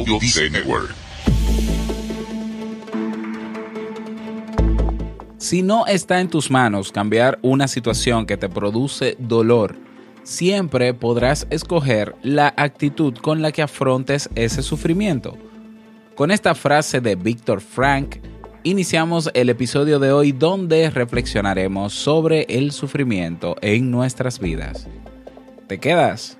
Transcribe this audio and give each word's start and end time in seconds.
Audio 0.00 0.18
Network. 0.50 0.94
Si 5.36 5.60
no 5.60 5.86
está 5.86 6.20
en 6.20 6.30
tus 6.30 6.50
manos 6.50 6.90
cambiar 6.90 7.38
una 7.42 7.68
situación 7.68 8.24
que 8.24 8.38
te 8.38 8.48
produce 8.48 9.16
dolor, 9.18 9.76
siempre 10.22 10.94
podrás 10.94 11.46
escoger 11.50 12.14
la 12.22 12.54
actitud 12.56 13.12
con 13.18 13.42
la 13.42 13.52
que 13.52 13.60
afrontes 13.60 14.30
ese 14.36 14.62
sufrimiento. 14.62 15.36
Con 16.14 16.30
esta 16.30 16.54
frase 16.54 17.02
de 17.02 17.16
Víctor 17.16 17.60
Frank, 17.60 18.16
iniciamos 18.62 19.30
el 19.34 19.50
episodio 19.50 19.98
de 19.98 20.12
hoy 20.12 20.32
donde 20.32 20.88
reflexionaremos 20.88 21.92
sobre 21.92 22.46
el 22.48 22.72
sufrimiento 22.72 23.56
en 23.60 23.90
nuestras 23.90 24.38
vidas. 24.38 24.86
¿Te 25.66 25.78
quedas? 25.78 26.39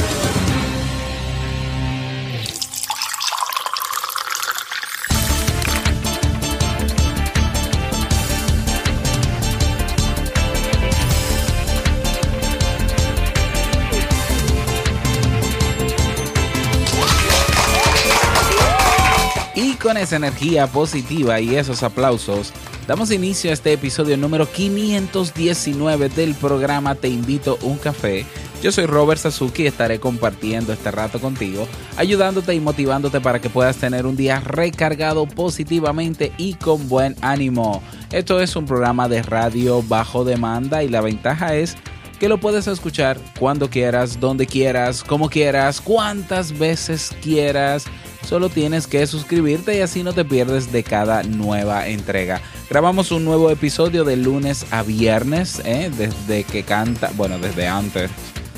Con 19.81 19.97
esa 19.97 20.15
energía 20.15 20.67
positiva 20.67 21.39
y 21.39 21.55
esos 21.55 21.81
aplausos, 21.81 22.53
damos 22.87 23.09
inicio 23.11 23.49
a 23.49 23.53
este 23.53 23.73
episodio 23.73 24.15
número 24.15 24.49
519 24.49 26.09
del 26.09 26.35
programa 26.35 26.93
Te 26.93 27.07
invito 27.07 27.57
un 27.63 27.77
café. 27.77 28.25
Yo 28.61 28.71
soy 28.71 28.85
Robert 28.85 29.19
Sasuki 29.19 29.63
y 29.63 29.67
estaré 29.67 29.99
compartiendo 29.99 30.71
este 30.71 30.91
rato 30.91 31.19
contigo, 31.19 31.67
ayudándote 31.97 32.53
y 32.53 32.59
motivándote 32.59 33.21
para 33.21 33.41
que 33.41 33.49
puedas 33.49 33.77
tener 33.77 34.05
un 34.05 34.15
día 34.15 34.39
recargado 34.39 35.25
positivamente 35.25 36.31
y 36.37 36.53
con 36.53 36.87
buen 36.87 37.15
ánimo. 37.21 37.81
Esto 38.11 38.39
es 38.39 38.55
un 38.55 38.67
programa 38.67 39.09
de 39.09 39.23
radio 39.23 39.81
bajo 39.81 40.23
demanda 40.23 40.83
y 40.83 40.89
la 40.89 41.01
ventaja 41.01 41.55
es 41.55 41.75
que 42.19 42.29
lo 42.29 42.39
puedes 42.39 42.67
escuchar 42.67 43.17
cuando 43.39 43.67
quieras, 43.67 44.19
donde 44.19 44.45
quieras, 44.45 45.03
como 45.03 45.27
quieras, 45.27 45.81
cuantas 45.81 46.55
veces 46.55 47.15
quieras 47.23 47.85
Solo 48.25 48.49
tienes 48.49 48.87
que 48.87 49.05
suscribirte 49.07 49.77
y 49.77 49.81
así 49.81 50.03
no 50.03 50.13
te 50.13 50.25
pierdes 50.25 50.71
de 50.71 50.83
cada 50.83 51.23
nueva 51.23 51.87
entrega. 51.87 52.41
Grabamos 52.69 53.11
un 53.11 53.25
nuevo 53.25 53.49
episodio 53.49 54.03
de 54.03 54.15
lunes 54.15 54.65
a 54.71 54.83
viernes, 54.83 55.61
¿eh? 55.65 55.91
desde 55.97 56.43
que 56.43 56.63
canta, 56.63 57.11
bueno, 57.15 57.37
desde 57.39 57.67
antes 57.67 58.11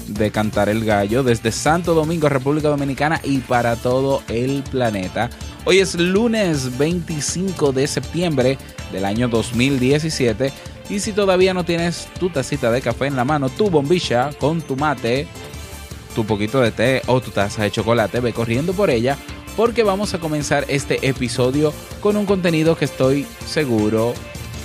de 0.07 0.31
cantar 0.31 0.69
el 0.69 0.85
gallo, 0.85 1.23
desde 1.23 1.51
Santo 1.51 1.93
Domingo, 1.93 2.29
República 2.29 2.69
Dominicana 2.69 3.19
y 3.23 3.39
para 3.39 3.75
todo 3.75 4.21
el 4.27 4.63
planeta. 4.63 5.29
Hoy 5.65 5.79
es 5.79 5.95
lunes 5.95 6.77
25 6.77 7.71
de 7.71 7.87
septiembre 7.87 8.57
del 8.91 9.05
año 9.05 9.27
2017 9.29 10.51
y 10.89 10.99
si 10.99 11.13
todavía 11.13 11.53
no 11.53 11.63
tienes 11.63 12.07
tu 12.19 12.29
tacita 12.29 12.69
de 12.69 12.81
café 12.81 13.07
en 13.07 13.15
la 13.15 13.23
mano, 13.23 13.49
tu 13.49 13.69
bombilla 13.69 14.31
con 14.39 14.61
tu 14.61 14.75
mate, 14.75 15.25
tu 16.13 16.25
poquito 16.25 16.59
de 16.59 16.71
té 16.71 17.01
o 17.07 17.21
tu 17.21 17.31
taza 17.31 17.63
de 17.63 17.71
chocolate, 17.71 18.19
ve 18.19 18.33
corriendo 18.33 18.73
por 18.73 18.89
ella 18.89 19.17
porque 19.55 19.83
vamos 19.83 20.13
a 20.13 20.19
comenzar 20.19 20.65
este 20.67 21.07
episodio 21.07 21.73
con 22.01 22.17
un 22.17 22.25
contenido 22.25 22.75
que 22.75 22.85
estoy 22.85 23.25
seguro 23.45 24.13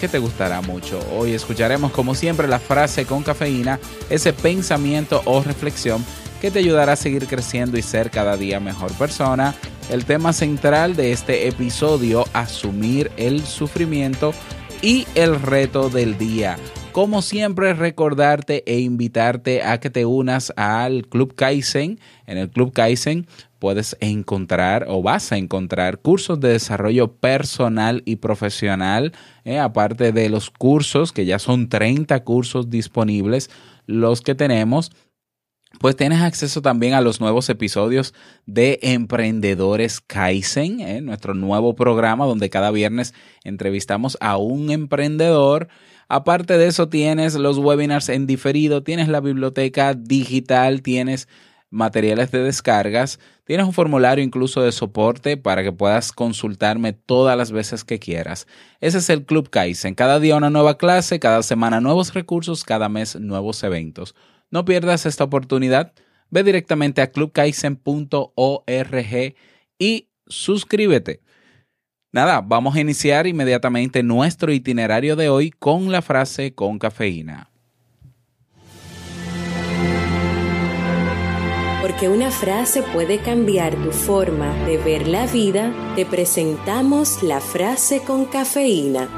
que 0.00 0.08
te 0.08 0.18
gustará 0.18 0.60
mucho. 0.60 1.00
Hoy 1.12 1.32
escucharemos 1.32 1.92
como 1.92 2.14
siempre 2.14 2.48
la 2.48 2.58
frase 2.58 3.04
con 3.04 3.22
cafeína, 3.22 3.80
ese 4.10 4.32
pensamiento 4.32 5.22
o 5.24 5.42
reflexión 5.42 6.04
que 6.40 6.50
te 6.50 6.60
ayudará 6.60 6.92
a 6.92 6.96
seguir 6.96 7.26
creciendo 7.26 7.76
y 7.78 7.82
ser 7.82 8.10
cada 8.10 8.36
día 8.36 8.60
mejor 8.60 8.92
persona. 8.92 9.54
El 9.90 10.04
tema 10.04 10.32
central 10.32 10.94
de 10.94 11.12
este 11.12 11.48
episodio, 11.48 12.24
asumir 12.32 13.10
el 13.16 13.44
sufrimiento 13.44 14.32
y 14.82 15.06
el 15.14 15.40
reto 15.40 15.90
del 15.90 16.16
día. 16.16 16.56
Como 16.98 17.22
siempre, 17.22 17.74
recordarte 17.74 18.64
e 18.66 18.80
invitarte 18.80 19.62
a 19.62 19.78
que 19.78 19.88
te 19.88 20.04
unas 20.04 20.52
al 20.56 21.06
Club 21.06 21.32
Kaizen. 21.36 22.00
En 22.26 22.38
el 22.38 22.50
Club 22.50 22.72
Kaizen 22.72 23.28
puedes 23.60 23.96
encontrar 24.00 24.86
o 24.88 25.00
vas 25.00 25.30
a 25.30 25.36
encontrar 25.36 26.00
cursos 26.00 26.40
de 26.40 26.48
desarrollo 26.48 27.12
personal 27.12 28.02
y 28.04 28.16
profesional, 28.16 29.12
eh, 29.44 29.60
aparte 29.60 30.10
de 30.10 30.28
los 30.28 30.50
cursos, 30.50 31.12
que 31.12 31.24
ya 31.24 31.38
son 31.38 31.68
30 31.68 32.24
cursos 32.24 32.68
disponibles, 32.68 33.48
los 33.86 34.20
que 34.20 34.34
tenemos. 34.34 34.90
Pues 35.78 35.94
tienes 35.94 36.20
acceso 36.20 36.62
también 36.62 36.94
a 36.94 37.00
los 37.00 37.20
nuevos 37.20 37.48
episodios 37.48 38.12
de 38.44 38.80
Emprendedores 38.82 40.00
Kaizen, 40.00 40.80
eh, 40.80 41.00
nuestro 41.00 41.34
nuevo 41.34 41.76
programa 41.76 42.26
donde 42.26 42.50
cada 42.50 42.72
viernes 42.72 43.14
entrevistamos 43.44 44.18
a 44.20 44.36
un 44.36 44.72
emprendedor. 44.72 45.68
Aparte 46.08 46.56
de 46.56 46.66
eso, 46.66 46.88
tienes 46.88 47.34
los 47.34 47.58
webinars 47.58 48.08
en 48.08 48.26
diferido, 48.26 48.82
tienes 48.82 49.08
la 49.08 49.20
biblioteca 49.20 49.94
digital, 49.94 50.82
tienes 50.82 51.28
materiales 51.70 52.30
de 52.30 52.42
descargas. 52.42 53.18
Tienes 53.44 53.66
un 53.66 53.72
formulario 53.72 54.24
incluso 54.24 54.62
de 54.62 54.72
soporte 54.72 55.36
para 55.36 55.62
que 55.62 55.72
puedas 55.72 56.12
consultarme 56.12 56.92
todas 56.92 57.36
las 57.36 57.52
veces 57.52 57.84
que 57.84 57.98
quieras. 57.98 58.46
Ese 58.80 58.98
es 58.98 59.10
el 59.10 59.24
Club 59.24 59.50
Kaizen. 59.50 59.94
Cada 59.94 60.20
día 60.20 60.36
una 60.36 60.50
nueva 60.50 60.78
clase, 60.78 61.18
cada 61.18 61.42
semana 61.42 61.80
nuevos 61.80 62.14
recursos, 62.14 62.64
cada 62.64 62.88
mes 62.88 63.16
nuevos 63.16 63.62
eventos. 63.62 64.14
No 64.50 64.64
pierdas 64.64 65.06
esta 65.06 65.24
oportunidad. 65.24 65.92
Ve 66.30 66.42
directamente 66.42 67.00
a 67.00 67.10
clubkaizen.org 67.10 69.34
y 69.78 70.08
suscríbete. 70.26 71.20
Nada, 72.18 72.40
vamos 72.44 72.74
a 72.74 72.80
iniciar 72.80 73.28
inmediatamente 73.28 74.02
nuestro 74.02 74.52
itinerario 74.52 75.14
de 75.14 75.28
hoy 75.28 75.52
con 75.52 75.92
la 75.92 76.02
frase 76.02 76.52
con 76.52 76.80
cafeína. 76.80 77.48
Porque 81.80 82.08
una 82.08 82.32
frase 82.32 82.82
puede 82.82 83.20
cambiar 83.20 83.76
tu 83.76 83.92
forma 83.92 84.52
de 84.66 84.78
ver 84.78 85.06
la 85.06 85.28
vida, 85.28 85.72
te 85.94 86.04
presentamos 86.06 87.22
la 87.22 87.40
frase 87.40 88.00
con 88.00 88.24
cafeína. 88.24 89.08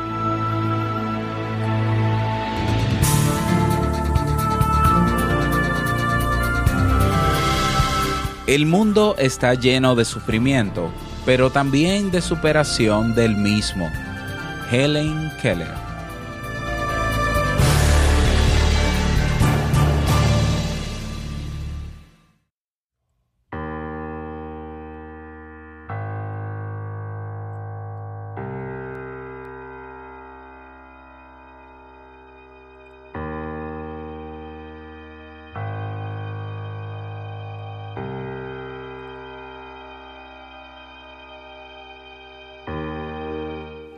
El 8.47 8.67
mundo 8.67 9.15
está 9.17 9.55
lleno 9.55 9.95
de 9.95 10.05
sufrimiento, 10.05 10.91
pero 11.25 11.51
también 11.51 12.11
de 12.11 12.21
superación 12.21 13.15
del 13.15 13.37
mismo. 13.37 13.91
Helen 14.71 15.31
Keller 15.41 15.90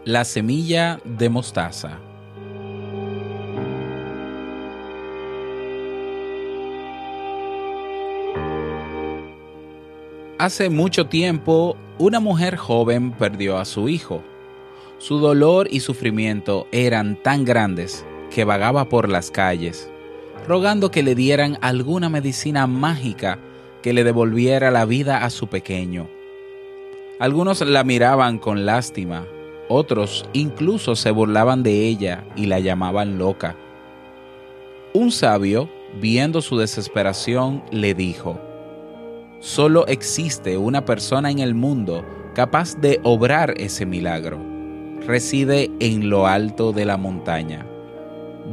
La 0.04 0.24
semilla 0.24 0.98
de 1.04 1.28
mostaza. 1.28 2.00
Hace 10.38 10.70
mucho 10.70 11.06
tiempo, 11.06 11.76
una 12.00 12.18
mujer 12.18 12.56
joven 12.56 13.12
perdió 13.12 13.58
a 13.58 13.64
su 13.64 13.88
hijo. 13.88 14.24
Su 14.98 15.20
dolor 15.20 15.68
y 15.70 15.78
sufrimiento 15.78 16.66
eran 16.72 17.14
tan 17.22 17.44
grandes 17.44 18.04
que 18.34 18.42
vagaba 18.42 18.88
por 18.88 19.08
las 19.08 19.30
calles, 19.30 19.88
rogando 20.48 20.90
que 20.90 21.04
le 21.04 21.14
dieran 21.14 21.58
alguna 21.60 22.08
medicina 22.08 22.66
mágica 22.66 23.38
que 23.82 23.92
le 23.92 24.02
devolviera 24.02 24.72
la 24.72 24.84
vida 24.84 25.24
a 25.24 25.30
su 25.30 25.46
pequeño. 25.46 26.08
Algunos 27.20 27.60
la 27.60 27.84
miraban 27.84 28.40
con 28.40 28.66
lástima, 28.66 29.28
otros 29.68 30.28
incluso 30.32 30.96
se 30.96 31.10
burlaban 31.10 31.62
de 31.62 31.86
ella 31.86 32.24
y 32.36 32.46
la 32.46 32.60
llamaban 32.60 33.18
loca. 33.18 33.56
Un 34.94 35.10
sabio, 35.10 35.68
viendo 36.00 36.42
su 36.42 36.58
desesperación, 36.58 37.62
le 37.70 37.94
dijo, 37.94 38.38
Solo 39.40 39.86
existe 39.88 40.56
una 40.56 40.84
persona 40.84 41.30
en 41.30 41.40
el 41.40 41.54
mundo 41.54 42.04
capaz 42.34 42.80
de 42.80 43.00
obrar 43.02 43.54
ese 43.56 43.86
milagro. 43.86 44.38
Reside 45.06 45.70
en 45.80 46.10
lo 46.10 46.26
alto 46.26 46.72
de 46.72 46.84
la 46.84 46.96
montaña. 46.96 47.66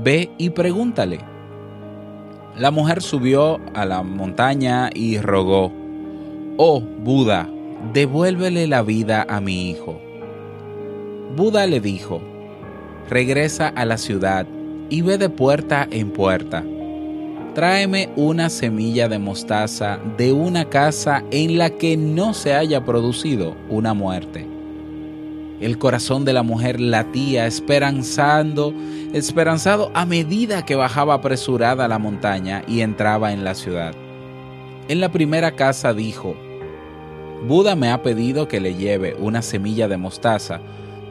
Ve 0.01 0.31
y 0.37 0.49
pregúntale. 0.49 1.19
La 2.57 2.71
mujer 2.71 3.01
subió 3.01 3.59
a 3.75 3.85
la 3.85 4.01
montaña 4.01 4.89
y 4.93 5.19
rogó, 5.19 5.71
Oh 6.57 6.81
Buda, 6.81 7.47
devuélvele 7.93 8.65
la 8.65 8.81
vida 8.81 9.25
a 9.29 9.39
mi 9.39 9.69
hijo. 9.69 10.01
Buda 11.35 11.67
le 11.67 11.79
dijo, 11.79 12.21
regresa 13.07 13.67
a 13.67 13.85
la 13.85 13.97
ciudad 13.97 14.47
y 14.89 15.03
ve 15.03 15.19
de 15.19 15.29
puerta 15.29 15.87
en 15.91 16.09
puerta. 16.09 16.63
Tráeme 17.53 18.09
una 18.15 18.49
semilla 18.49 19.07
de 19.07 19.19
mostaza 19.19 19.99
de 20.17 20.33
una 20.33 20.65
casa 20.65 21.23
en 21.29 21.57
la 21.57 21.69
que 21.69 21.97
no 21.97 22.33
se 22.33 22.55
haya 22.55 22.83
producido 22.83 23.55
una 23.69 23.93
muerte. 23.93 24.47
El 25.59 25.77
corazón 25.77 26.25
de 26.25 26.33
la 26.33 26.41
mujer 26.41 26.79
latía 26.79 27.45
esperanzando, 27.45 28.73
esperanzado 29.13 29.91
a 29.93 30.05
medida 30.05 30.65
que 30.65 30.75
bajaba 30.75 31.15
apresurada 31.15 31.87
la 31.87 31.99
montaña 31.99 32.63
y 32.67 32.81
entraba 32.81 33.33
en 33.33 33.43
la 33.43 33.53
ciudad. 33.53 33.93
En 34.87 34.99
la 34.99 35.11
primera 35.11 35.51
casa 35.51 35.93
dijo, 35.93 36.35
Buda 37.47 37.75
me 37.75 37.91
ha 37.91 38.01
pedido 38.01 38.47
que 38.47 38.59
le 38.59 38.73
lleve 38.75 39.15
una 39.19 39.41
semilla 39.41 39.87
de 39.87 39.97
mostaza 39.97 40.59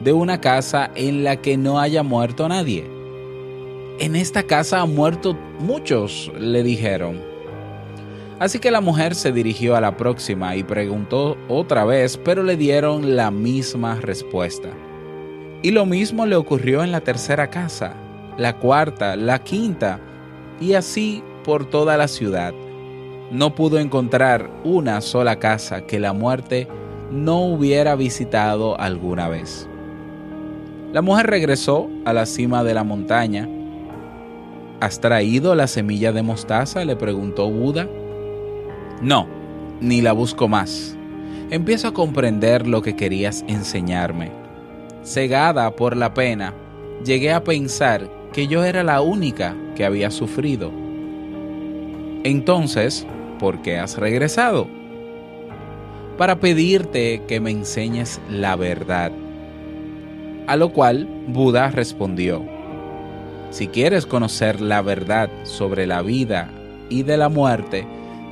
de 0.03 0.13
una 0.13 0.39
casa 0.41 0.91
en 0.95 1.23
la 1.23 1.37
que 1.37 1.57
no 1.57 1.79
haya 1.79 2.03
muerto 2.03 2.47
nadie. 2.47 2.89
En 3.99 4.15
esta 4.15 4.43
casa 4.43 4.81
han 4.81 4.95
muerto 4.95 5.37
muchos, 5.59 6.31
le 6.37 6.63
dijeron. 6.63 7.19
Así 8.39 8.59
que 8.59 8.71
la 8.71 8.79
mujer 8.79 9.15
se 9.15 9.33
dirigió 9.33 9.75
a 9.75 9.81
la 9.81 9.97
próxima 9.97 10.55
y 10.55 10.63
preguntó 10.63 11.37
otra 11.49 11.83
vez, 11.83 12.17
pero 12.17 12.41
le 12.41 12.55
dieron 12.55 13.17
la 13.17 13.31
misma 13.31 13.95
respuesta. 13.95 14.69
Y 15.61 15.71
lo 15.71 15.85
mismo 15.85 16.25
le 16.25 16.37
ocurrió 16.37 16.83
en 16.83 16.93
la 16.93 17.01
tercera 17.01 17.49
casa, 17.49 17.93
la 18.37 18.57
cuarta, 18.57 19.17
la 19.17 19.39
quinta, 19.39 19.99
y 20.61 20.73
así 20.73 21.21
por 21.43 21.65
toda 21.69 21.97
la 21.97 22.07
ciudad. 22.07 22.53
No 23.31 23.53
pudo 23.53 23.77
encontrar 23.77 24.49
una 24.63 25.01
sola 25.01 25.37
casa 25.37 25.85
que 25.85 25.99
la 25.99 26.13
muerte 26.13 26.69
no 27.11 27.41
hubiera 27.41 27.95
visitado 27.95 28.79
alguna 28.79 29.27
vez. 29.27 29.68
La 30.91 31.03
mujer 31.03 31.27
regresó 31.27 31.87
a 32.03 32.13
la 32.13 32.25
cima 32.25 32.63
de 32.63 32.73
la 32.73 32.83
montaña. 32.83 33.47
¿Has 34.79 34.99
traído 34.99 35.53
la 35.53 35.67
semilla 35.67 36.11
de 36.11 36.23
mostaza? 36.23 36.83
le 36.83 36.95
preguntó 36.95 37.47
Buda. 37.47 37.87
No, 38.99 39.27
ni 39.81 40.01
la 40.01 40.13
busco 40.13 40.47
más. 40.47 40.97
Empiezo 41.51 41.89
a 41.89 41.93
comprender 41.93 42.67
lo 42.67 42.81
que 42.81 42.95
querías 42.95 43.45
enseñarme. 43.47 44.31
Cegada 45.03 45.75
por 45.75 45.95
la 45.95 46.15
pena, 46.15 46.55
llegué 47.05 47.33
a 47.33 47.43
pensar 47.43 48.09
que 48.33 48.47
yo 48.47 48.63
era 48.63 48.83
la 48.83 49.01
única 49.01 49.55
que 49.75 49.85
había 49.85 50.09
sufrido. 50.09 50.71
Entonces, 52.23 53.05
¿por 53.37 53.61
qué 53.61 53.77
has 53.77 53.95
regresado? 53.95 54.67
Para 56.17 56.39
pedirte 56.39 57.21
que 57.27 57.39
me 57.39 57.51
enseñes 57.51 58.19
la 58.27 58.55
verdad 58.55 59.11
a 60.49 60.55
lo 60.55 60.73
cual 60.73 61.07
Buda 61.27 61.69
respondió, 61.69 62.43
si 63.51 63.67
quieres 63.67 64.07
conocer 64.07 64.61
la 64.61 64.81
verdad 64.81 65.29
sobre 65.43 65.85
la 65.85 66.01
vida 66.01 66.49
y 66.89 67.03
de 67.03 67.17
la 67.17 67.29
muerte, 67.29 67.85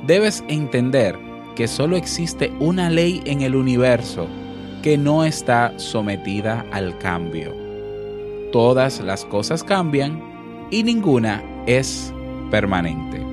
debes 0.04 0.42
entender 0.48 1.16
que 1.54 1.68
solo 1.68 1.96
existe 1.96 2.52
una 2.58 2.90
ley 2.90 3.22
en 3.24 3.42
el 3.42 3.54
universo 3.54 4.26
que 4.82 4.98
no 4.98 5.24
está 5.24 5.72
sometida 5.78 6.66
al 6.72 6.98
cambio. 6.98 7.54
Todas 8.50 8.98
las 8.98 9.24
cosas 9.24 9.62
cambian 9.62 10.20
y 10.72 10.82
ninguna 10.82 11.44
es 11.66 12.12
permanente. 12.50 13.27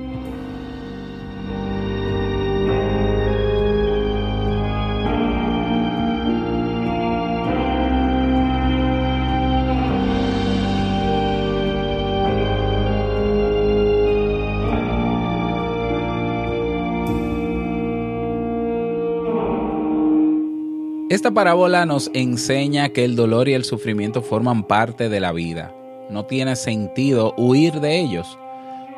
Esta 21.16 21.30
parábola 21.30 21.86
nos 21.86 22.10
enseña 22.12 22.90
que 22.90 23.02
el 23.02 23.16
dolor 23.16 23.48
y 23.48 23.54
el 23.54 23.64
sufrimiento 23.64 24.20
forman 24.20 24.64
parte 24.64 25.08
de 25.08 25.18
la 25.18 25.32
vida. 25.32 25.74
No 26.10 26.26
tiene 26.26 26.56
sentido 26.56 27.32
huir 27.38 27.80
de 27.80 27.98
ellos, 27.98 28.38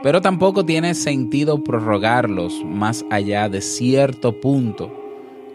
pero 0.03 0.21
tampoco 0.21 0.65
tiene 0.67 0.95
sentido 0.95 1.63
prorrogarlos 1.63 2.65
más 2.65 3.05
allá 3.09 3.49
de 3.49 3.61
cierto 3.61 4.41
punto 4.41 4.93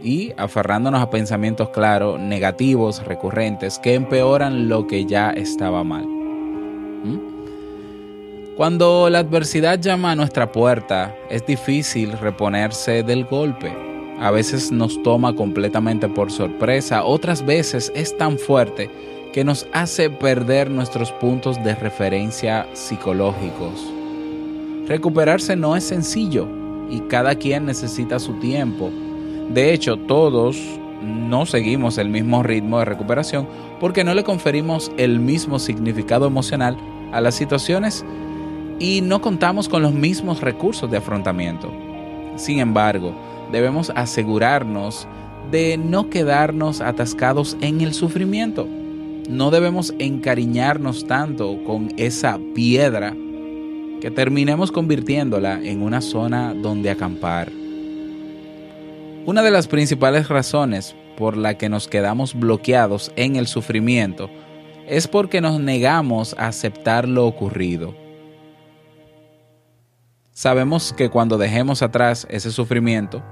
y 0.01 0.31
aferrándonos 0.37 1.01
a 1.01 1.09
pensamientos 1.09 1.67
claros, 1.67 2.17
negativos, 2.17 3.03
recurrentes, 3.03 3.77
que 3.77 3.95
empeoran 3.95 4.69
lo 4.69 4.87
que 4.87 5.03
ya 5.03 5.31
estaba 5.31 5.83
mal. 5.83 6.05
¿Mm? 6.07 7.19
Cuando 8.55 9.09
la 9.09 9.19
adversidad 9.19 9.81
llama 9.81 10.11
a 10.11 10.15
nuestra 10.15 10.49
puerta, 10.53 11.13
es 11.29 11.45
difícil 11.45 12.13
reponerse 12.13 13.03
del 13.03 13.25
golpe 13.25 13.91
a 14.19 14.31
veces 14.31 14.71
nos 14.71 15.01
toma 15.03 15.35
completamente 15.35 16.07
por 16.07 16.31
sorpresa, 16.31 17.03
otras 17.03 17.45
veces 17.45 17.91
es 17.95 18.17
tan 18.17 18.37
fuerte 18.37 18.89
que 19.33 19.43
nos 19.43 19.67
hace 19.73 20.09
perder 20.09 20.69
nuestros 20.69 21.11
puntos 21.11 21.61
de 21.63 21.75
referencia 21.75 22.67
psicológicos. 22.73 23.91
Recuperarse 24.87 25.55
no 25.55 25.75
es 25.75 25.83
sencillo 25.83 26.47
y 26.89 26.99
cada 27.01 27.35
quien 27.35 27.65
necesita 27.65 28.19
su 28.19 28.33
tiempo. 28.33 28.91
De 29.49 29.73
hecho, 29.73 29.97
todos 29.97 30.57
no 31.01 31.45
seguimos 31.45 31.97
el 31.97 32.09
mismo 32.09 32.43
ritmo 32.43 32.79
de 32.79 32.85
recuperación 32.85 33.47
porque 33.79 34.03
no 34.03 34.13
le 34.13 34.23
conferimos 34.23 34.91
el 34.97 35.19
mismo 35.19 35.59
significado 35.59 36.27
emocional 36.27 36.77
a 37.11 37.19
las 37.19 37.35
situaciones 37.35 38.05
y 38.79 39.01
no 39.01 39.21
contamos 39.21 39.67
con 39.67 39.81
los 39.81 39.93
mismos 39.93 40.41
recursos 40.41 40.89
de 40.89 40.97
afrontamiento. 40.97 41.71
Sin 42.35 42.59
embargo, 42.59 43.13
debemos 43.53 43.91
asegurarnos 43.95 45.07
de 45.51 45.77
no 45.77 46.09
quedarnos 46.09 46.81
atascados 46.81 47.55
en 47.61 47.81
el 47.81 47.93
sufrimiento. 47.93 48.67
No 49.29 49.51
debemos 49.51 49.93
encariñarnos 49.99 51.05
tanto 51.05 51.63
con 51.63 51.93
esa 51.95 52.39
piedra 52.55 53.15
que 54.01 54.09
terminemos 54.09 54.71
convirtiéndola 54.71 55.61
en 55.63 55.83
una 55.83 56.01
zona 56.01 56.55
donde 56.55 56.89
acampar. 56.89 57.51
Una 59.25 59.43
de 59.43 59.51
las 59.51 59.67
principales 59.67 60.27
razones 60.29 60.95
por 61.15 61.37
la 61.37 61.55
que 61.55 61.69
nos 61.69 61.87
quedamos 61.87 62.33
bloqueados 62.33 63.11
en 63.15 63.35
el 63.35 63.45
sufrimiento 63.45 64.31
es 64.87 65.07
porque 65.07 65.41
nos 65.41 65.59
negamos 65.59 66.35
a 66.39 66.47
aceptar 66.47 67.07
lo 67.07 67.27
ocurrido. 67.27 67.93
Sabemos 70.31 70.91
que 70.91 71.09
cuando 71.09 71.37
dejemos 71.37 71.83
atrás 71.83 72.25
ese 72.31 72.51
sufrimiento, 72.51 73.23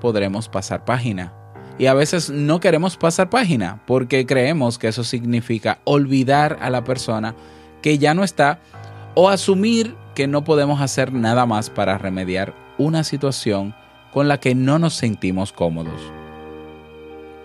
podremos 0.00 0.48
pasar 0.48 0.84
página. 0.84 1.32
Y 1.78 1.86
a 1.86 1.94
veces 1.94 2.30
no 2.30 2.60
queremos 2.60 2.96
pasar 2.96 3.28
página 3.28 3.82
porque 3.86 4.24
creemos 4.24 4.78
que 4.78 4.88
eso 4.88 5.04
significa 5.04 5.78
olvidar 5.84 6.58
a 6.62 6.70
la 6.70 6.84
persona 6.84 7.34
que 7.82 7.98
ya 7.98 8.14
no 8.14 8.24
está 8.24 8.60
o 9.14 9.28
asumir 9.28 9.94
que 10.14 10.26
no 10.26 10.44
podemos 10.44 10.80
hacer 10.80 11.12
nada 11.12 11.44
más 11.44 11.68
para 11.68 11.98
remediar 11.98 12.54
una 12.78 13.04
situación 13.04 13.74
con 14.12 14.28
la 14.28 14.40
que 14.40 14.54
no 14.54 14.78
nos 14.78 14.94
sentimos 14.94 15.52
cómodos. 15.52 16.00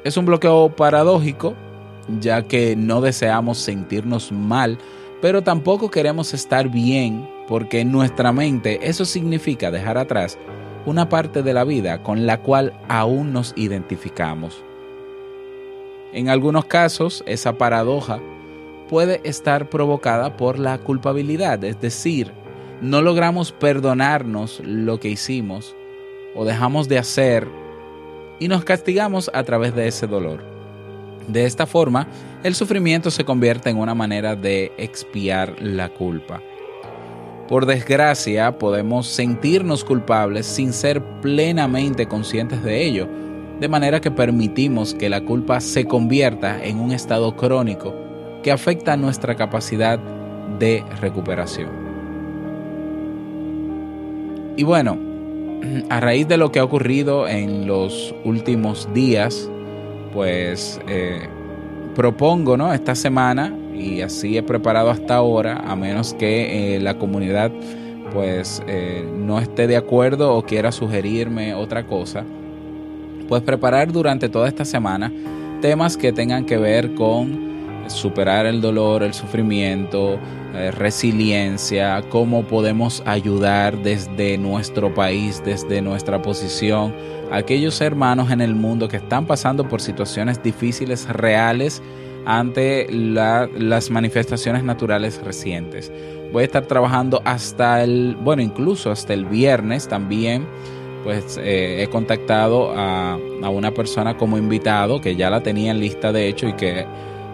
Es 0.04 0.18
un 0.18 0.26
bloqueo 0.26 0.74
paradójico, 0.76 1.54
ya 2.20 2.44
que 2.44 2.76
no 2.76 3.02
deseamos 3.02 3.58
sentirnos 3.58 4.32
mal, 4.32 4.78
pero 5.22 5.44
tampoco 5.44 5.92
queremos 5.92 6.34
estar 6.34 6.70
bien, 6.70 7.30
porque 7.48 7.82
en 7.82 7.92
nuestra 7.92 8.32
mente 8.32 8.80
eso 8.82 9.06
significa 9.06 9.70
dejar 9.70 9.98
atrás 9.98 10.40
una 10.86 11.10
parte 11.10 11.44
de 11.44 11.54
la 11.54 11.64
vida 11.64 12.04
con 12.04 12.26
la 12.26 12.42
cual 12.42 12.74
aún 12.88 13.34
nos 13.34 13.54
identificamos. 13.56 14.64
En 16.14 16.30
algunos 16.30 16.66
casos, 16.66 17.24
esa 17.26 17.58
paradoja 17.58 18.20
puede 18.90 19.22
estar 19.24 19.70
provocada 19.70 20.36
por 20.36 20.60
la 20.60 20.78
culpabilidad, 20.80 21.64
es 21.64 21.80
decir, 21.80 22.32
no 22.82 23.02
logramos 23.02 23.52
perdonarnos 23.52 24.60
lo 24.66 25.00
que 25.00 25.10
hicimos 25.10 25.76
o 26.36 26.46
dejamos 26.46 26.90
de 26.90 26.98
hacer 26.98 27.48
y 28.40 28.48
nos 28.48 28.66
castigamos 28.66 29.30
a 29.34 29.44
través 29.44 29.76
de 29.76 29.88
ese 29.88 30.08
dolor. 30.08 30.44
De 31.28 31.46
esta 31.46 31.68
forma, 31.68 32.08
el 32.44 32.56
sufrimiento 32.56 33.12
se 33.12 33.24
convierte 33.24 33.70
en 33.70 33.78
una 33.78 33.94
manera 33.94 34.36
de 34.36 34.72
expiar 34.78 35.56
la 35.62 35.90
culpa. 35.90 36.42
Por 37.52 37.66
desgracia, 37.66 38.58
podemos 38.58 39.08
sentirnos 39.08 39.84
culpables 39.84 40.46
sin 40.46 40.72
ser 40.72 41.04
plenamente 41.20 42.08
conscientes 42.08 42.64
de 42.64 42.86
ello, 42.86 43.10
de 43.60 43.68
manera 43.68 44.00
que 44.00 44.10
permitimos 44.10 44.94
que 44.94 45.10
la 45.10 45.26
culpa 45.26 45.60
se 45.60 45.84
convierta 45.84 46.64
en 46.64 46.80
un 46.80 46.94
estado 46.94 47.36
crónico 47.36 47.94
que 48.42 48.54
afecta 48.54 48.96
nuestra 48.96 49.36
capacidad 49.36 50.00
de 50.60 50.86
recuperación. 51.02 51.68
Y 54.56 54.64
bueno, 54.64 54.98
a 55.90 56.00
raíz 56.00 56.30
de 56.30 56.38
lo 56.38 56.54
que 56.54 56.60
ha 56.60 56.64
ocurrido 56.64 57.28
en 57.28 57.68
los 57.68 58.16
últimos 58.24 58.88
días, 58.94 59.50
pues 60.14 60.80
eh, 60.88 61.28
propongo 61.96 62.56
¿no? 62.56 62.74
esta 62.74 62.96
semana, 62.96 63.54
y 63.74 64.02
así 64.02 64.38
he 64.38 64.44
preparado 64.44 64.90
hasta 64.90 65.16
ahora, 65.16 65.58
a 65.66 65.76
menos 65.76 66.14
que 66.14 66.76
eh, 66.76 66.80
la 66.80 66.98
comunidad 66.98 67.52
pues 68.14 68.62
eh, 68.68 69.08
no 69.16 69.40
esté 69.40 69.68
de 69.68 69.78
acuerdo 69.78 70.36
o 70.36 70.44
quiera 70.44 70.72
sugerirme 70.72 71.54
otra 71.54 71.88
cosa, 71.88 72.24
pues 73.28 73.42
preparar 73.42 73.92
durante 73.92 74.28
toda 74.30 74.48
esta 74.48 74.66
semana 74.66 75.12
temas 75.62 75.96
que 75.96 76.12
tengan 76.12 76.46
que 76.46 76.58
ver 76.58 76.94
con 76.96 77.52
superar 77.88 78.46
el 78.46 78.62
dolor, 78.62 79.04
el 79.04 79.14
sufrimiento, 79.14 80.20
eh, 80.54 80.72
resiliencia, 80.72 82.04
cómo 82.10 82.44
podemos 82.44 83.02
ayudar 83.06 83.78
desde 83.82 84.38
nuestro 84.38 84.94
país, 84.94 85.42
desde 85.46 85.82
nuestra 85.82 86.22
posición, 86.22 86.94
a 87.32 87.38
aquellos 87.38 87.80
hermanos 87.82 88.32
en 88.32 88.42
el 88.42 88.56
mundo 88.56 88.88
que 88.88 88.98
están 88.98 89.26
pasando 89.26 89.68
por 89.68 89.82
situaciones 89.82 90.42
difíciles 90.44 91.08
reales 91.08 91.82
ante 92.26 92.88
las 92.92 93.90
manifestaciones 93.90 94.64
naturales 94.64 95.22
recientes. 95.24 95.92
Voy 96.32 96.44
a 96.44 96.46
estar 96.46 96.66
trabajando 96.66 97.22
hasta 97.26 97.84
el, 97.84 98.16
bueno, 98.22 98.42
incluso 98.42 98.92
hasta 98.92 99.14
el 99.14 99.26
viernes 99.26 99.88
también 99.88 100.46
pues 101.04 101.40
eh, 101.42 101.84
he 101.84 101.88
contactado 101.88 102.72
a, 102.76 103.18
una 103.50 103.72
persona 103.72 104.18
como 104.18 104.38
invitado 104.38 105.02
que 105.02 105.16
ya 105.16 105.30
la 105.30 105.42
tenía 105.42 105.72
en 105.72 105.80
lista 105.80 106.12
de 106.12 106.28
hecho 106.28 106.48
y 106.48 106.54
que 106.54 106.86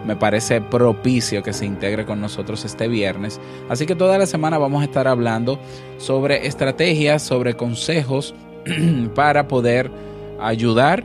me 0.06 0.16
parece 0.16 0.60
propicio 0.60 1.42
que 1.42 1.52
se 1.52 1.66
integre 1.66 2.06
con 2.06 2.20
nosotros 2.20 2.64
este 2.64 2.88
viernes. 2.88 3.40
Así 3.68 3.84
que 3.84 3.94
toda 3.94 4.16
la 4.16 4.26
semana 4.26 4.56
vamos 4.56 4.80
a 4.80 4.84
estar 4.84 5.06
hablando 5.06 5.58
sobre 5.98 6.46
estrategias, 6.46 7.22
sobre 7.22 7.54
consejos 7.54 8.34
para 9.14 9.48
poder 9.48 9.90
ayudar 10.40 11.04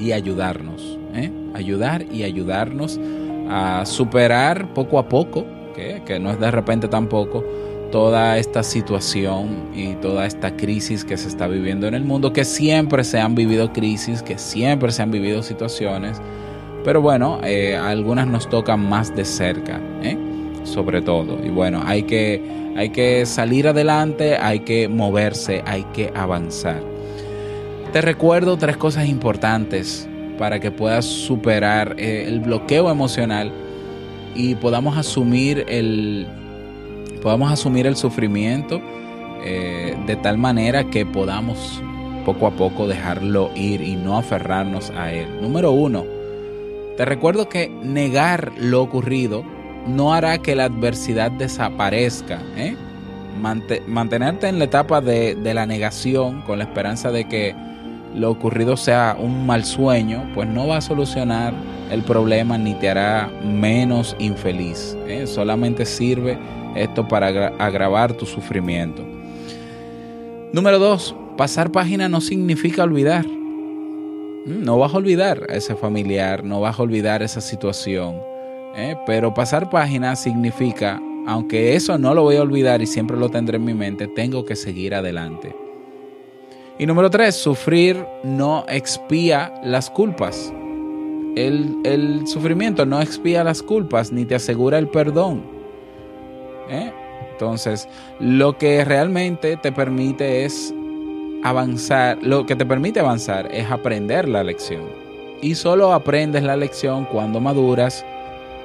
y 0.00 0.12
ayudarnos. 0.12 1.01
¿Eh? 1.14 1.30
Ayudar 1.54 2.04
y 2.12 2.22
ayudarnos 2.22 3.00
a 3.48 3.84
superar 3.86 4.72
poco 4.74 4.98
a 4.98 5.08
poco, 5.08 5.44
que 5.74 6.18
no 6.20 6.30
es 6.30 6.40
de 6.40 6.50
repente 6.50 6.88
tampoco, 6.88 7.44
toda 7.90 8.38
esta 8.38 8.62
situación 8.62 9.68
y 9.74 9.94
toda 9.94 10.26
esta 10.26 10.56
crisis 10.56 11.04
que 11.04 11.16
se 11.16 11.28
está 11.28 11.46
viviendo 11.46 11.86
en 11.86 11.94
el 11.94 12.04
mundo, 12.04 12.32
que 12.32 12.44
siempre 12.44 13.04
se 13.04 13.20
han 13.20 13.34
vivido 13.34 13.72
crisis, 13.72 14.22
que 14.22 14.38
siempre 14.38 14.92
se 14.92 15.02
han 15.02 15.10
vivido 15.10 15.42
situaciones 15.42 16.20
pero 16.84 17.00
bueno, 17.00 17.40
eh, 17.44 17.76
algunas 17.76 18.26
nos 18.26 18.48
tocan 18.48 18.88
más 18.88 19.14
de 19.14 19.24
cerca, 19.24 19.80
¿eh? 20.02 20.16
sobre 20.64 21.00
todo. 21.00 21.38
Y 21.44 21.48
bueno, 21.48 21.82
hay 21.84 22.02
que, 22.04 22.42
hay 22.76 22.90
que 22.90 23.24
salir 23.24 23.68
adelante, 23.68 24.36
hay 24.36 24.60
que 24.60 24.88
moverse, 24.88 25.62
hay 25.64 25.84
que 25.92 26.12
avanzar. 26.14 26.82
Te 27.92 28.00
recuerdo 28.00 28.56
tres 28.56 28.76
cosas 28.76 29.06
importantes 29.06 30.08
para 30.42 30.58
que 30.58 30.72
puedas 30.72 31.04
superar 31.04 31.94
eh, 31.98 32.24
el 32.26 32.40
bloqueo 32.40 32.90
emocional 32.90 33.52
y 34.34 34.56
podamos 34.56 34.98
asumir 34.98 35.64
el, 35.68 36.26
podamos 37.22 37.52
asumir 37.52 37.86
el 37.86 37.94
sufrimiento 37.94 38.82
de 39.44 40.16
tal 40.22 40.38
manera 40.38 40.82
que 40.84 41.06
podamos 41.06 41.80
poco 42.24 42.48
a 42.48 42.50
poco 42.50 42.88
dejarlo 42.88 43.50
ir 43.54 43.82
y 43.82 43.94
no 43.94 44.18
aferrarnos 44.18 44.90
a 44.90 45.12
él. 45.12 45.28
Número 45.40 45.70
uno, 45.70 46.04
te 46.96 47.04
recuerdo 47.04 47.48
que 47.48 47.68
negar 47.68 48.50
lo 48.58 48.82
ocurrido 48.82 49.44
no 49.86 50.12
hará 50.12 50.38
que 50.38 50.56
la 50.56 50.64
adversidad 50.64 51.30
desaparezca. 51.30 52.40
¿eh? 52.56 52.74
mantenerte 53.86 54.48
en 54.48 54.58
la 54.58 54.64
etapa 54.64 55.00
de, 55.00 55.36
la 55.54 55.66
negación 55.66 56.42
con 56.42 56.58
la 56.58 56.64
esperanza 56.64 57.10
de 57.10 57.28
que 57.28 57.54
lo 58.14 58.30
ocurrido 58.30 58.76
sea 58.76 59.16
un 59.18 59.46
mal 59.46 59.64
sueño, 59.64 60.30
pues 60.34 60.48
no 60.48 60.66
va 60.68 60.78
a 60.78 60.80
solucionar 60.80 61.54
el 61.90 62.02
problema 62.02 62.58
ni 62.58 62.74
te 62.74 62.88
hará 62.88 63.30
menos 63.44 64.16
infeliz. 64.18 64.96
¿eh? 65.06 65.26
Solamente 65.26 65.84
sirve 65.86 66.38
esto 66.74 67.06
para 67.06 67.48
agravar 67.58 68.12
tu 68.14 68.26
sufrimiento. 68.26 69.02
Número 70.52 70.78
dos, 70.78 71.14
pasar 71.36 71.72
página 71.72 72.08
no 72.08 72.20
significa 72.20 72.84
olvidar. 72.84 73.26
Mm, 73.26 74.64
no 74.64 74.78
vas 74.78 74.94
a 74.94 74.98
olvidar 74.98 75.46
a 75.48 75.54
ese 75.54 75.74
familiar, 75.74 76.44
no 76.44 76.60
vas 76.60 76.78
a 76.78 76.82
olvidar 76.82 77.22
esa 77.22 77.40
situación. 77.40 78.16
¿eh? 78.76 78.96
Pero 79.06 79.32
pasar 79.34 79.70
página 79.70 80.16
significa, 80.16 81.00
aunque 81.26 81.74
eso 81.74 81.98
no 81.98 82.14
lo 82.14 82.22
voy 82.22 82.36
a 82.36 82.42
olvidar 82.42 82.82
y 82.82 82.86
siempre 82.86 83.16
lo 83.16 83.30
tendré 83.30 83.56
en 83.56 83.64
mi 83.64 83.74
mente, 83.74 84.08
tengo 84.08 84.44
que 84.44 84.56
seguir 84.56 84.94
adelante. 84.94 85.54
Y 86.78 86.86
número 86.86 87.10
tres, 87.10 87.34
sufrir 87.36 88.04
no 88.24 88.64
expía 88.68 89.52
las 89.62 89.90
culpas. 89.90 90.52
El, 91.36 91.76
el 91.84 92.26
sufrimiento 92.26 92.84
no 92.86 93.00
expía 93.00 93.44
las 93.44 93.62
culpas 93.62 94.12
ni 94.12 94.24
te 94.24 94.34
asegura 94.34 94.78
el 94.78 94.88
perdón. 94.88 95.42
¿eh? 96.68 96.92
Entonces, 97.32 97.88
lo 98.20 98.56
que 98.58 98.84
realmente 98.84 99.56
te 99.56 99.72
permite 99.72 100.44
es 100.44 100.74
avanzar, 101.42 102.18
lo 102.22 102.46
que 102.46 102.56
te 102.56 102.64
permite 102.64 103.00
avanzar 103.00 103.48
es 103.52 103.70
aprender 103.70 104.28
la 104.28 104.44
lección. 104.44 104.82
Y 105.40 105.54
solo 105.56 105.92
aprendes 105.92 106.44
la 106.44 106.56
lección 106.56 107.04
cuando 107.06 107.40
maduras, 107.40 108.04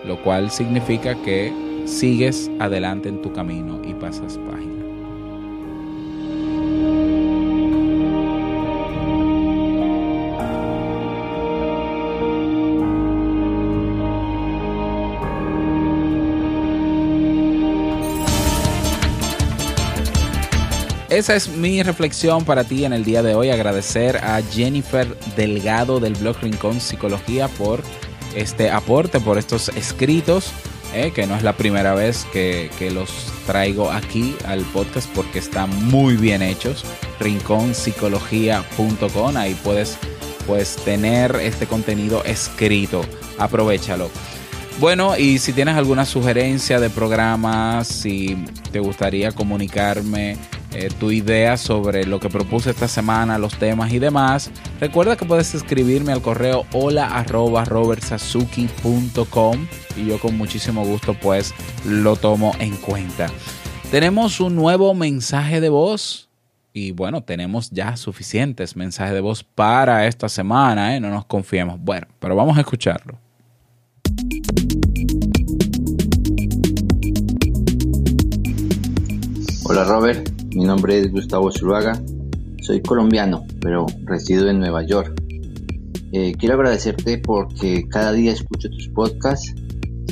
lo 0.05 0.21
cual 0.23 0.51
significa 0.51 1.15
que 1.23 1.51
sigues 1.85 2.51
adelante 2.59 3.09
en 3.09 3.21
tu 3.21 3.33
camino 3.33 3.81
y 3.83 3.93
pasas 3.95 4.37
página. 4.49 4.76
Esa 21.17 21.35
es 21.35 21.49
mi 21.49 21.81
reflexión 21.81 22.45
para 22.45 22.63
ti 22.63 22.85
en 22.85 22.93
el 22.93 23.03
día 23.03 23.23
de 23.23 23.33
hoy. 23.33 23.49
Agradecer 23.49 24.17
a 24.17 24.39
Jennifer 24.51 25.07
Delgado 25.35 25.99
del 25.99 26.13
blog 26.13 26.37
Rincón 26.41 26.79
Psicología 26.79 27.47
por 27.47 27.81
este 28.35 28.69
aporte, 28.69 29.19
por 29.19 29.39
estos 29.39 29.69
escritos, 29.69 30.51
eh, 30.93 31.11
que 31.15 31.25
no 31.25 31.35
es 31.35 31.41
la 31.41 31.53
primera 31.53 31.95
vez 31.95 32.27
que, 32.31 32.69
los 32.93 33.09
traigo 33.47 33.91
aquí 33.91 34.35
al 34.45 34.61
podcast 34.65 35.09
porque 35.15 35.39
están 35.39 35.71
muy 35.85 36.17
bien 36.17 36.43
hechos. 36.43 36.85
Rinconpsicología.com, 37.19 39.37
ahí 39.37 39.59
puedes 39.63 39.97
tener 40.85 41.35
este 41.37 41.65
contenido 41.65 42.23
escrito. 42.25 43.01
Aprovechalo. 43.39 44.11
Bueno, 44.79 45.17
y 45.17 45.39
si 45.39 45.53
tienes 45.53 45.75
alguna 45.75 46.05
sugerencia 46.05 46.79
de 46.79 46.91
programas, 46.91 47.87
si 47.87 48.37
te 48.71 48.79
gustaría 48.79 49.31
comunicarme 49.31 50.37
eh, 50.79 50.89
tu 50.99 51.09
idea 51.09 51.57
sobre 51.57 52.05
lo 52.05 52.19
que 52.19 52.29
propuse 52.29 52.69
esta 52.69 52.87
semana, 52.87 53.39
los 53.39 53.57
temas 53.57 53.91
y 53.91 53.97
demás, 53.97 54.51
recuerda 54.79 55.15
que 55.15 55.25
puedes 55.25 55.55
escribirme 55.55 56.11
al 56.11 56.21
correo 56.21 56.67
hola 56.71 57.07
arroba 57.17 57.63
y 59.95 60.05
yo 60.05 60.19
con 60.19 60.37
muchísimo 60.37 60.85
gusto 60.85 61.15
pues 61.15 61.55
lo 61.83 62.15
tomo 62.15 62.53
en 62.59 62.75
cuenta. 62.75 63.25
Tenemos 63.89 64.39
un 64.39 64.55
nuevo 64.55 64.93
mensaje 64.93 65.61
de 65.61 65.69
voz 65.69 66.29
y 66.73 66.91
bueno, 66.91 67.23
tenemos 67.23 67.71
ya 67.71 67.97
suficientes 67.97 68.75
mensajes 68.75 69.15
de 69.15 69.21
voz 69.21 69.43
para 69.43 70.05
esta 70.05 70.29
semana, 70.29 70.95
¿eh? 70.95 70.99
no 70.99 71.09
nos 71.09 71.25
confiemos. 71.25 71.79
Bueno, 71.79 72.05
pero 72.19 72.35
vamos 72.35 72.55
a 72.55 72.59
escucharlo. 72.59 73.17
Hola 79.63 79.83
Robert, 79.83 80.36
mi 80.55 80.65
nombre 80.65 80.99
es 80.99 81.11
Gustavo 81.11 81.51
Zuluaga, 81.51 82.01
soy 82.61 82.81
colombiano, 82.81 83.45
pero 83.61 83.85
resido 84.05 84.49
en 84.49 84.59
Nueva 84.59 84.85
York. 84.85 85.21
Eh, 86.11 86.33
quiero 86.37 86.55
agradecerte 86.55 87.17
porque 87.17 87.87
cada 87.89 88.13
día 88.13 88.31
escucho 88.31 88.69
tus 88.69 88.87
podcasts, 88.89 89.53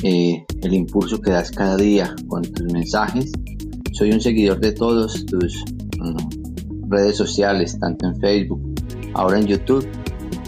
eh, 0.02 0.44
el 0.62 0.74
impulso 0.74 1.20
que 1.20 1.30
das 1.30 1.50
cada 1.50 1.76
día 1.76 2.14
con 2.28 2.42
tus 2.42 2.72
mensajes. 2.72 3.32
Soy 3.92 4.12
un 4.12 4.20
seguidor 4.20 4.60
de 4.60 4.72
todos 4.72 5.24
tus 5.26 5.64
mm, 5.98 6.90
redes 6.90 7.16
sociales, 7.16 7.78
tanto 7.78 8.06
en 8.06 8.16
Facebook, 8.20 8.60
ahora 9.14 9.38
en 9.38 9.46
YouTube. 9.46 9.88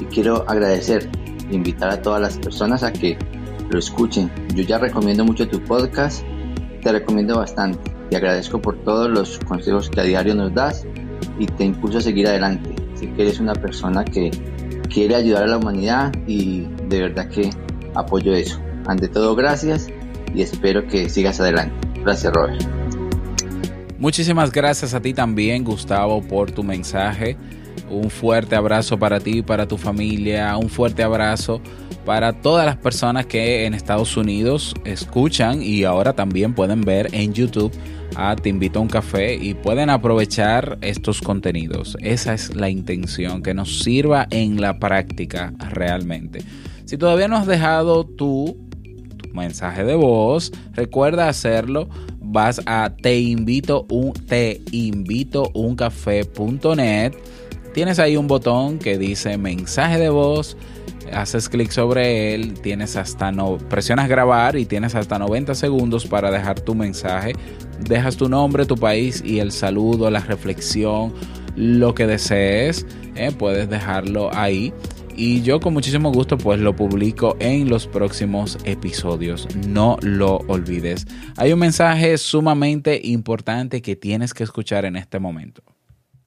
Y 0.00 0.04
quiero 0.04 0.48
agradecer, 0.48 1.10
invitar 1.50 1.90
a 1.90 2.02
todas 2.02 2.20
las 2.20 2.38
personas 2.38 2.82
a 2.82 2.92
que 2.92 3.18
lo 3.70 3.78
escuchen. 3.78 4.30
Yo 4.54 4.62
ya 4.62 4.78
recomiendo 4.78 5.24
mucho 5.24 5.48
tu 5.48 5.62
podcast, 5.64 6.24
te 6.82 6.92
recomiendo 6.92 7.36
bastante. 7.36 7.97
Te 8.10 8.16
agradezco 8.16 8.60
por 8.60 8.76
todos 8.84 9.10
los 9.10 9.38
consejos 9.40 9.90
que 9.90 10.00
a 10.00 10.04
diario 10.04 10.34
nos 10.34 10.54
das 10.54 10.86
y 11.38 11.46
te 11.46 11.64
impulso 11.64 11.98
a 11.98 12.00
seguir 12.00 12.26
adelante. 12.26 12.74
Sé 12.94 13.12
que 13.12 13.22
eres 13.22 13.38
una 13.38 13.54
persona 13.54 14.04
que 14.04 14.30
quiere 14.88 15.14
ayudar 15.14 15.44
a 15.44 15.46
la 15.46 15.58
humanidad 15.58 16.12
y 16.26 16.66
de 16.88 17.02
verdad 17.02 17.28
que 17.28 17.50
apoyo 17.94 18.34
eso. 18.34 18.60
Ante 18.86 19.08
todo, 19.08 19.36
gracias 19.36 19.88
y 20.34 20.42
espero 20.42 20.86
que 20.86 21.08
sigas 21.08 21.40
adelante. 21.40 21.74
Gracias, 22.02 22.32
Robert. 22.32 22.62
Muchísimas 23.98 24.52
gracias 24.52 24.94
a 24.94 25.00
ti 25.00 25.12
también, 25.12 25.64
Gustavo, 25.64 26.22
por 26.22 26.50
tu 26.50 26.62
mensaje. 26.62 27.36
Un 27.90 28.10
fuerte 28.10 28.54
abrazo 28.54 28.98
para 28.98 29.20
ti 29.20 29.38
y 29.38 29.42
para 29.42 29.66
tu 29.66 29.76
familia. 29.76 30.56
Un 30.56 30.68
fuerte 30.68 31.02
abrazo 31.02 31.60
para 32.04 32.32
todas 32.32 32.64
las 32.64 32.76
personas 32.76 33.26
que 33.26 33.66
en 33.66 33.74
Estados 33.74 34.16
Unidos 34.16 34.74
escuchan 34.84 35.62
y 35.62 35.84
ahora 35.84 36.14
también 36.14 36.54
pueden 36.54 36.80
ver 36.80 37.08
en 37.12 37.34
YouTube 37.34 37.72
a 38.16 38.36
Te 38.36 38.48
invito 38.48 38.78
a 38.78 38.82
un 38.82 38.88
café 38.88 39.34
y 39.34 39.54
pueden 39.54 39.90
aprovechar 39.90 40.78
estos 40.80 41.20
contenidos. 41.20 41.96
Esa 42.00 42.34
es 42.34 42.54
la 42.54 42.68
intención, 42.68 43.42
que 43.42 43.54
nos 43.54 43.80
sirva 43.80 44.26
en 44.30 44.60
la 44.60 44.78
práctica 44.78 45.52
realmente. 45.70 46.40
Si 46.84 46.96
todavía 46.96 47.28
no 47.28 47.36
has 47.36 47.46
dejado 47.46 48.04
tu, 48.04 48.56
tu 49.16 49.34
mensaje 49.34 49.84
de 49.84 49.94
voz, 49.94 50.52
recuerda 50.72 51.28
hacerlo. 51.28 51.88
Vas 52.20 52.60
a 52.66 52.94
te 53.02 53.18
invito 53.18 53.86
un 53.90 54.12
te 54.12 54.60
invito 54.72 55.50
un 55.54 55.76
café.net. 55.76 57.14
Tienes 57.74 57.98
ahí 57.98 58.16
un 58.16 58.26
botón 58.26 58.78
que 58.78 58.98
dice 58.98 59.38
mensaje 59.38 59.98
de 59.98 60.08
voz 60.08 60.56
haces 61.12 61.48
clic 61.48 61.70
sobre 61.70 62.34
él, 62.34 62.54
tienes 62.60 62.96
hasta 62.96 63.32
no, 63.32 63.58
presionas 63.58 64.08
grabar 64.08 64.56
y 64.56 64.66
tienes 64.66 64.94
hasta 64.94 65.18
90 65.18 65.54
segundos 65.54 66.06
para 66.06 66.30
dejar 66.30 66.60
tu 66.60 66.74
mensaje. 66.74 67.32
Dejas 67.80 68.16
tu 68.16 68.28
nombre, 68.28 68.66
tu 68.66 68.76
país 68.76 69.22
y 69.24 69.40
el 69.40 69.52
saludo, 69.52 70.10
la 70.10 70.20
reflexión, 70.20 71.12
lo 71.56 71.94
que 71.94 72.06
desees, 72.06 72.86
¿eh? 73.14 73.32
puedes 73.36 73.68
dejarlo 73.68 74.30
ahí. 74.34 74.72
Y 75.16 75.42
yo 75.42 75.58
con 75.58 75.74
muchísimo 75.74 76.12
gusto 76.12 76.38
pues 76.38 76.60
lo 76.60 76.76
publico 76.76 77.36
en 77.40 77.68
los 77.68 77.88
próximos 77.88 78.56
episodios. 78.64 79.48
No 79.66 79.96
lo 80.00 80.36
olvides. 80.46 81.06
Hay 81.36 81.52
un 81.52 81.58
mensaje 81.58 82.16
sumamente 82.18 83.00
importante 83.02 83.82
que 83.82 83.96
tienes 83.96 84.32
que 84.32 84.44
escuchar 84.44 84.84
en 84.84 84.94
este 84.94 85.18
momento. 85.18 85.62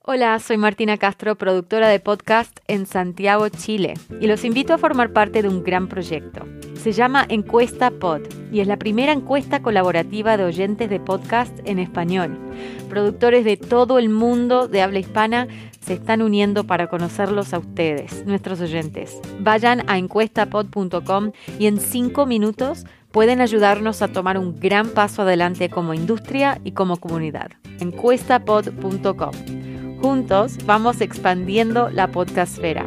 Hola, 0.03 0.39
soy 0.39 0.58
Martina 0.58 0.98
Castro, 0.98 1.36
productora 1.36 1.88
de 1.88 2.00
podcast 2.00 2.58
en 2.67 2.88
Santiago, 2.88 3.50
Chile, 3.50 3.93
y 4.20 4.25
los 4.25 4.43
invito 4.43 4.74
a 4.74 4.79
formar 4.79 5.13
parte 5.13 5.43
de 5.43 5.48
un 5.48 5.62
gran 5.62 5.88
proyecto. 5.88 6.41
Se 6.74 6.91
llama 6.91 7.24
Encuesta 7.29 7.91
Pod 7.91 8.22
y 8.51 8.62
es 8.62 8.67
la 8.67 8.77
primera 8.77 9.12
encuesta 9.12 9.62
colaborativa 9.62 10.38
de 10.38 10.46
oyentes 10.46 10.89
de 10.89 11.00
podcast 11.00 11.55
en 11.65 11.77
español. 11.77 12.36
Productores 12.89 13.46
de 13.46 13.58
todo 13.58 14.00
el 14.00 14.10
mundo 14.10 14.67
de 14.67 14.81
habla 14.81 14.98
hispana 14.98 15.48
se 15.81 15.93
están 15.93 16.24
uniendo 16.24 16.63
para 16.63 16.88
conocerlos 16.88 17.53
a 17.53 17.60
ustedes, 17.60 18.25
nuestros 18.25 18.60
oyentes. 18.60 19.22
Vayan 19.39 19.84
a 19.88 20.00
encuestapod.com 20.00 21.31
y 21.60 21.67
en 21.67 21.79
cinco 21.79 22.25
minutos 22.25 22.88
pueden 23.12 23.39
ayudarnos 23.39 24.01
a 24.01 24.08
tomar 24.08 24.39
un 24.39 24.60
gran 24.60 24.89
paso 24.89 25.22
adelante 25.22 25.70
como 25.70 25.93
industria 25.93 26.60
y 26.63 26.72
como 26.72 26.98
comunidad. 26.98 27.51
Encuestapod.com. 27.79 29.31
Juntos 30.01 30.58
vamos 30.65 31.00
expandiendo 31.00 31.91
la 31.91 32.08
podcastfera. 32.08 32.86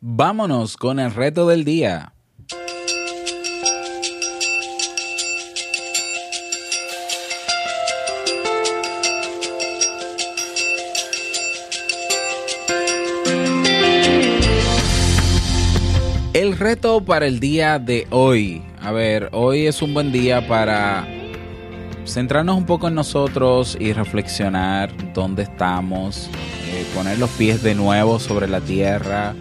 Vámonos 0.00 0.78
con 0.78 0.98
el 0.98 1.12
reto 1.12 1.46
del 1.46 1.66
día. 1.66 2.14
El 16.32 16.56
reto 16.58 17.04
para 17.04 17.26
el 17.26 17.40
día 17.40 17.78
de 17.78 18.06
hoy. 18.08 18.62
A 18.80 18.90
ver, 18.90 19.28
hoy 19.32 19.66
es 19.66 19.82
un 19.82 19.92
buen 19.92 20.10
día 20.12 20.48
para 20.48 21.06
centrarnos 22.12 22.56
un 22.56 22.66
poco 22.66 22.88
en 22.88 22.94
nosotros 22.94 23.76
y 23.80 23.92
reflexionar 23.92 24.92
dónde 25.14 25.44
estamos, 25.44 26.28
eh, 26.68 26.84
poner 26.94 27.18
los 27.18 27.30
pies 27.30 27.62
de 27.62 27.74
nuevo 27.74 28.18
sobre 28.18 28.48
la 28.48 28.60
tierra, 28.60 29.34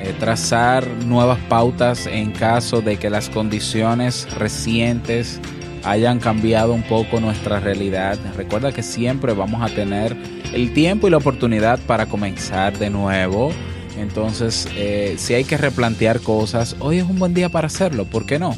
eh, 0.00 0.14
trazar 0.20 0.86
nuevas 1.04 1.38
pautas 1.48 2.06
en 2.06 2.30
caso 2.30 2.80
de 2.82 2.98
que 2.98 3.10
las 3.10 3.28
condiciones 3.28 4.32
recientes 4.34 5.40
hayan 5.84 6.20
cambiado 6.20 6.72
un 6.72 6.84
poco 6.84 7.18
nuestra 7.18 7.58
realidad. 7.58 8.16
Recuerda 8.36 8.70
que 8.72 8.84
siempre 8.84 9.32
vamos 9.32 9.60
a 9.62 9.74
tener 9.74 10.16
el 10.52 10.72
tiempo 10.72 11.08
y 11.08 11.10
la 11.10 11.16
oportunidad 11.16 11.80
para 11.80 12.06
comenzar 12.06 12.78
de 12.78 12.90
nuevo. 12.90 13.50
Entonces, 13.98 14.68
eh, 14.76 15.16
si 15.18 15.34
hay 15.34 15.42
que 15.42 15.56
replantear 15.56 16.20
cosas, 16.20 16.76
hoy 16.78 16.98
es 16.98 17.04
un 17.04 17.18
buen 17.18 17.34
día 17.34 17.48
para 17.48 17.66
hacerlo, 17.66 18.04
¿por 18.04 18.24
qué 18.24 18.38
no? 18.38 18.54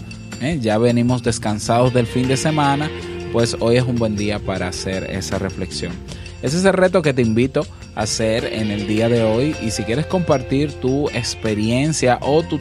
ya 0.61 0.79
venimos 0.79 1.23
descansados 1.23 1.93
del 1.93 2.07
fin 2.07 2.27
de 2.27 2.39
semana, 2.39 2.91
pues 3.33 3.57
hoy 3.61 3.77
es 3.77 3.85
un 3.85 3.97
buen 3.97 4.17
día 4.17 4.39
para 4.39 4.69
hacer 4.69 5.05
esa 5.11 5.39
reflexión. 5.39 5.93
Ese 6.43 6.57
es 6.57 6.65
el 6.65 6.73
reto 6.73 7.03
que 7.03 7.13
te 7.13 7.23
invito 7.23 7.67
a 7.95 8.03
hacer 8.03 8.45
en 8.45 8.71
el 8.71 8.87
día 8.87 9.09
de 9.09 9.23
hoy 9.23 9.55
y 9.63 9.71
si 9.71 9.83
quieres 9.85 10.07
compartir 10.07 10.73
tu 10.75 11.09
experiencia 11.11 12.19
o 12.23 12.43
tu, 12.43 12.59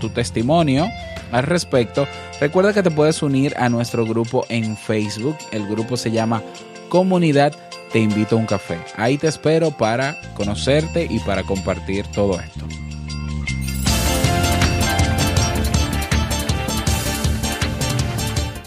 tu 0.00 0.08
testimonio 0.10 0.88
al 1.32 1.42
respecto, 1.42 2.06
recuerda 2.40 2.72
que 2.72 2.82
te 2.82 2.90
puedes 2.90 3.22
unir 3.22 3.54
a 3.58 3.68
nuestro 3.68 4.06
grupo 4.06 4.46
en 4.48 4.76
Facebook. 4.76 5.36
El 5.50 5.66
grupo 5.66 5.96
se 5.96 6.10
llama 6.10 6.42
Comunidad 6.88 7.52
Te 7.92 7.98
invito 7.98 8.36
a 8.36 8.38
un 8.38 8.46
café. 8.46 8.78
Ahí 8.96 9.18
te 9.18 9.26
espero 9.26 9.70
para 9.72 10.16
conocerte 10.34 11.06
y 11.10 11.18
para 11.20 11.42
compartir 11.42 12.06
todo 12.06 12.40
esto. 12.40 12.66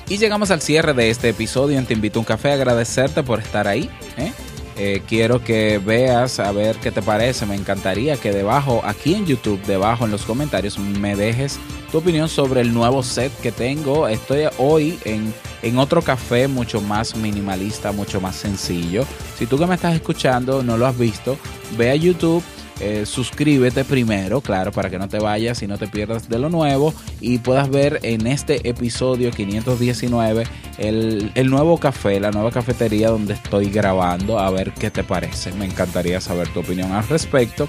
Y 0.09 0.17
llegamos 0.17 0.51
al 0.51 0.61
cierre 0.61 0.93
de 0.93 1.09
este 1.09 1.29
episodio 1.29 1.77
en 1.77 1.85
Te 1.85 1.93
Invito 1.93 2.19
a 2.19 2.21
un 2.21 2.25
Café. 2.25 2.53
Agradecerte 2.53 3.23
por 3.23 3.39
estar 3.39 3.67
ahí. 3.67 3.89
¿eh? 4.17 4.31
Eh, 4.77 5.01
quiero 5.05 5.43
que 5.43 5.79
veas 5.79 6.39
a 6.39 6.49
ver 6.53 6.77
qué 6.77 6.91
te 6.91 7.01
parece. 7.01 7.45
Me 7.45 7.55
encantaría 7.55 8.15
que 8.15 8.31
debajo, 8.31 8.81
aquí 8.85 9.15
en 9.15 9.25
YouTube, 9.25 9.61
debajo 9.65 10.05
en 10.05 10.11
los 10.11 10.23
comentarios, 10.23 10.79
me 10.79 11.17
dejes 11.17 11.59
tu 11.91 11.97
opinión 11.97 12.29
sobre 12.29 12.61
el 12.61 12.73
nuevo 12.73 13.03
set 13.03 13.37
que 13.41 13.51
tengo. 13.51 14.07
Estoy 14.07 14.45
hoy 14.57 14.97
en, 15.03 15.33
en 15.61 15.77
otro 15.77 16.01
café 16.01 16.47
mucho 16.47 16.79
más 16.79 17.17
minimalista, 17.17 17.91
mucho 17.91 18.21
más 18.21 18.37
sencillo. 18.37 19.03
Si 19.37 19.45
tú 19.45 19.57
que 19.57 19.65
me 19.65 19.75
estás 19.75 19.93
escuchando 19.93 20.63
no 20.63 20.77
lo 20.77 20.87
has 20.87 20.97
visto, 20.97 21.37
ve 21.77 21.91
a 21.91 21.95
YouTube 21.95 22.43
eh, 22.79 23.05
suscríbete 23.05 23.83
primero, 23.83 24.41
claro, 24.41 24.71
para 24.71 24.89
que 24.89 24.99
no 24.99 25.07
te 25.07 25.19
vayas 25.19 25.61
y 25.63 25.67
no 25.67 25.77
te 25.77 25.87
pierdas 25.87 26.29
de 26.29 26.37
lo 26.37 26.49
nuevo 26.49 26.93
y 27.19 27.39
puedas 27.39 27.69
ver 27.69 27.99
en 28.03 28.27
este 28.27 28.69
episodio 28.69 29.31
519 29.31 30.43
el, 30.77 31.31
el 31.33 31.49
nuevo 31.49 31.79
café, 31.79 32.19
la 32.19 32.31
nueva 32.31 32.51
cafetería 32.51 33.09
donde 33.09 33.33
estoy 33.33 33.69
grabando, 33.69 34.39
a 34.39 34.49
ver 34.51 34.73
qué 34.73 34.91
te 34.91 35.03
parece. 35.03 35.51
Me 35.53 35.65
encantaría 35.65 36.21
saber 36.21 36.47
tu 36.49 36.59
opinión 36.59 36.91
al 36.91 37.07
respecto. 37.07 37.67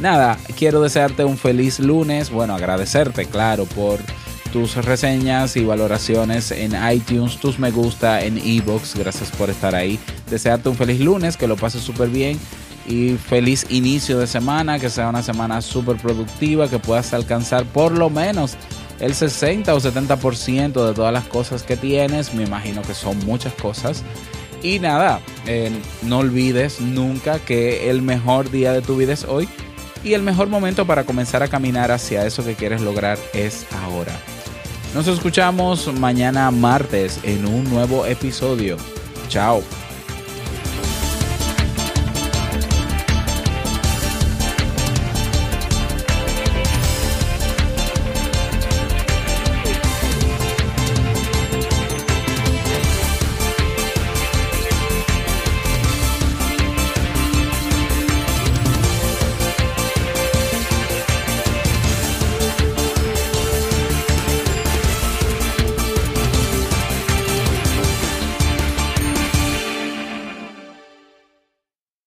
Nada, 0.00 0.38
quiero 0.58 0.80
desearte 0.80 1.24
un 1.24 1.36
feliz 1.36 1.78
lunes, 1.78 2.30
bueno, 2.30 2.54
agradecerte, 2.54 3.26
claro, 3.26 3.66
por 3.66 4.00
tus 4.50 4.74
reseñas 4.76 5.56
y 5.56 5.64
valoraciones 5.64 6.50
en 6.50 6.72
iTunes, 6.90 7.36
tus 7.36 7.58
me 7.58 7.70
gusta 7.70 8.24
en 8.24 8.38
Evox, 8.38 8.96
gracias 8.96 9.30
por 9.30 9.50
estar 9.50 9.74
ahí. 9.74 9.98
Desearte 10.30 10.70
un 10.70 10.76
feliz 10.76 11.00
lunes, 11.00 11.36
que 11.36 11.46
lo 11.46 11.56
pases 11.56 11.82
súper 11.82 12.08
bien 12.08 12.38
y 12.86 13.10
feliz 13.10 13.66
inicio 13.68 14.18
de 14.18 14.26
semana, 14.26 14.78
que 14.78 14.90
sea 14.90 15.08
una 15.08 15.22
semana 15.22 15.62
súper 15.62 15.96
productiva, 15.96 16.68
que 16.68 16.78
puedas 16.78 17.12
alcanzar 17.12 17.64
por 17.64 17.92
lo 17.92 18.10
menos 18.10 18.56
el 19.00 19.14
60 19.14 19.74
o 19.74 19.80
70% 19.80 20.86
de 20.86 20.94
todas 20.94 21.12
las 21.12 21.24
cosas 21.26 21.62
que 21.62 21.76
tienes, 21.76 22.34
me 22.34 22.44
imagino 22.44 22.82
que 22.82 22.94
son 22.94 23.18
muchas 23.24 23.54
cosas. 23.54 24.02
Y 24.62 24.78
nada, 24.78 25.20
eh, 25.46 25.70
no 26.02 26.18
olvides 26.18 26.80
nunca 26.80 27.38
que 27.38 27.88
el 27.88 28.02
mejor 28.02 28.50
día 28.50 28.72
de 28.72 28.82
tu 28.82 28.96
vida 28.96 29.14
es 29.14 29.24
hoy 29.24 29.48
y 30.04 30.12
el 30.12 30.22
mejor 30.22 30.48
momento 30.48 30.86
para 30.86 31.04
comenzar 31.04 31.42
a 31.42 31.48
caminar 31.48 31.90
hacia 31.90 32.26
eso 32.26 32.44
que 32.44 32.54
quieres 32.54 32.82
lograr 32.82 33.18
es 33.32 33.66
ahora. 33.82 34.12
Nos 34.94 35.06
escuchamos 35.06 35.92
mañana 35.94 36.50
martes 36.50 37.20
en 37.22 37.46
un 37.46 37.64
nuevo 37.70 38.04
episodio. 38.06 38.76
Chao. 39.28 39.62